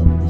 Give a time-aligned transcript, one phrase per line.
[0.00, 0.29] Tatlı.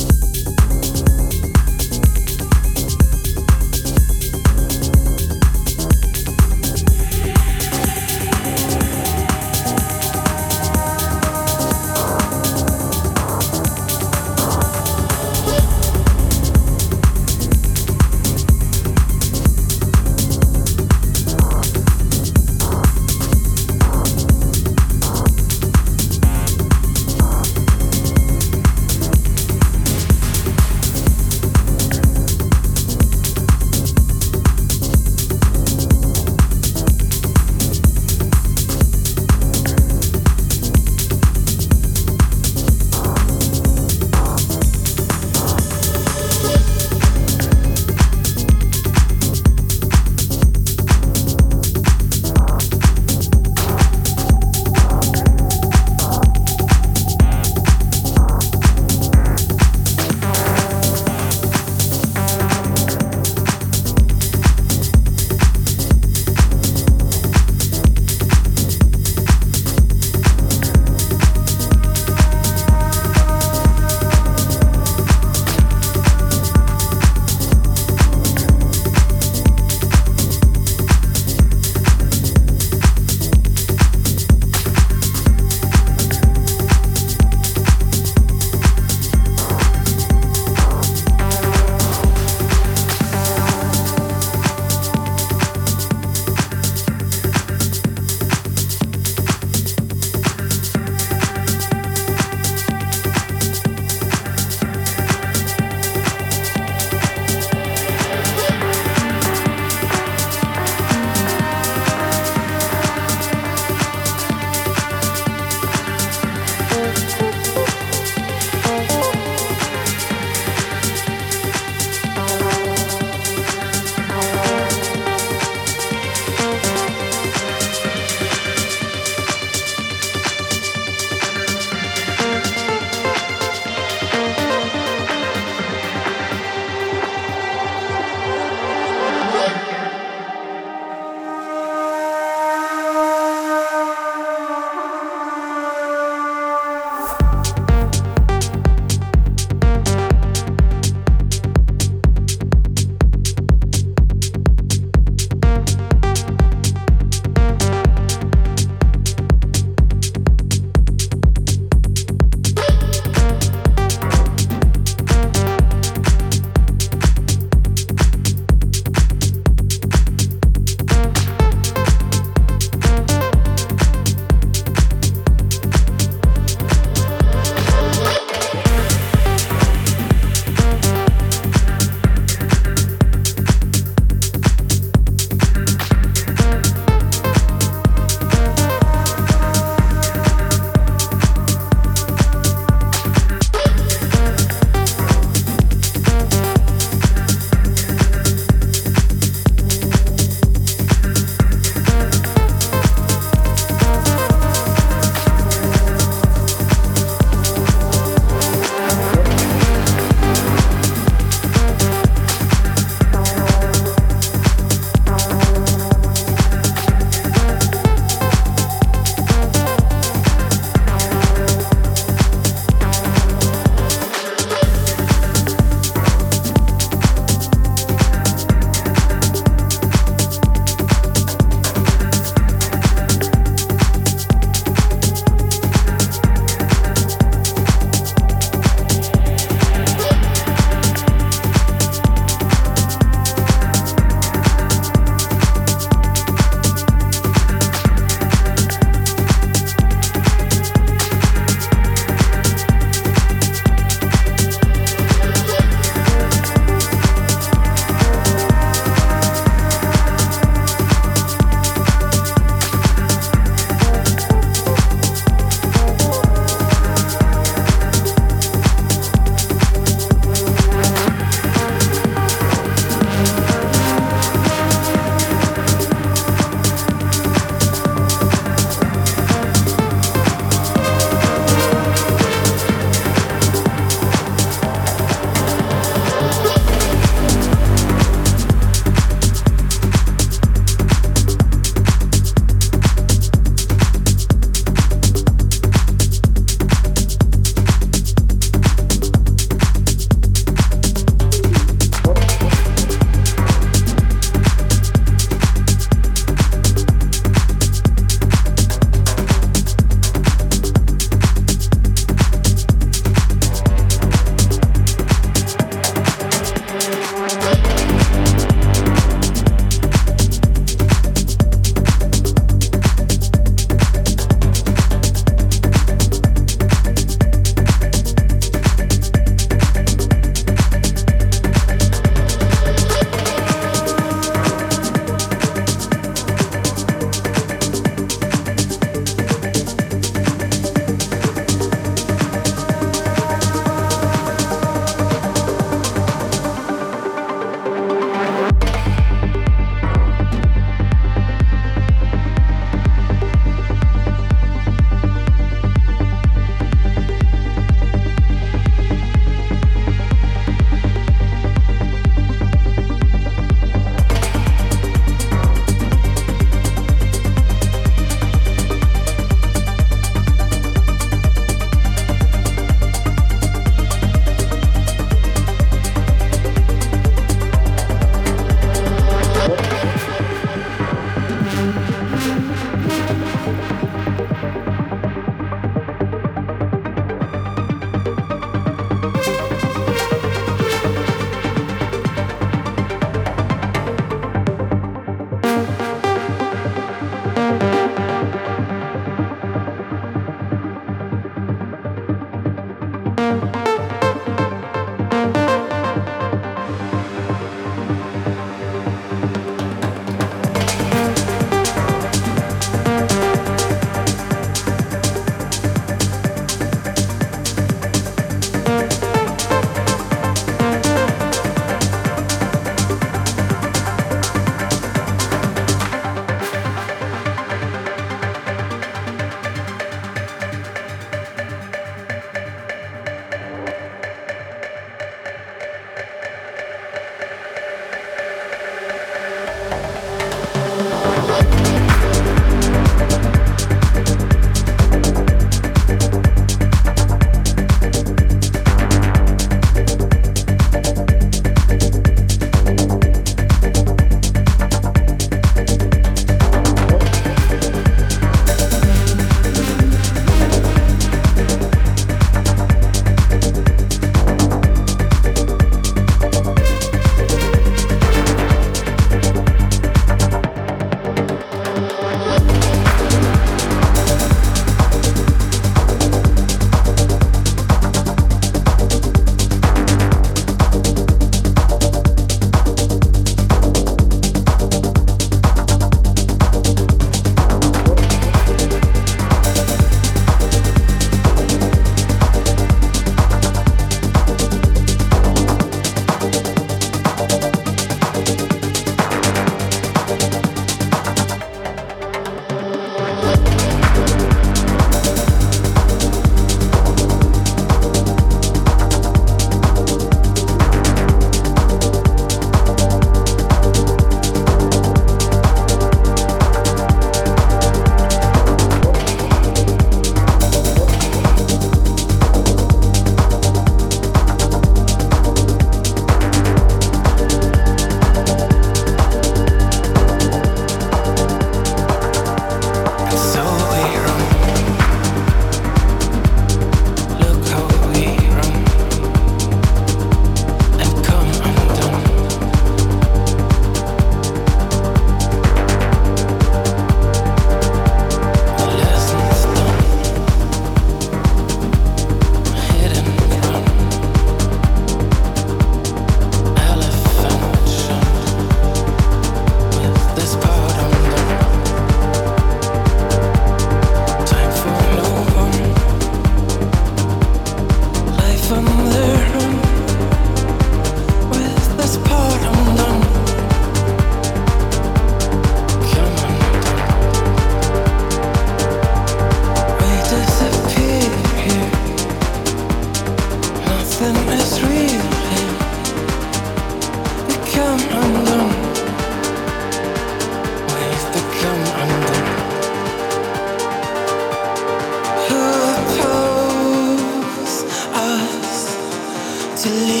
[599.63, 600.00] to leave.